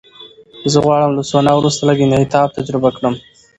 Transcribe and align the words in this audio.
زه 0.71 0.77
غواړم 0.85 1.11
له 1.17 1.23
سونا 1.31 1.51
وروسته 1.55 1.81
لږ 1.89 1.97
انعطاف 2.03 2.49
تجربه 2.57 2.89
کړم. 2.97 3.15